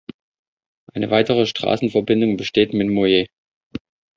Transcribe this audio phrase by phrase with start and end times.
[0.95, 3.27] Eine weitere Straßenverbindung besteht mit Moye.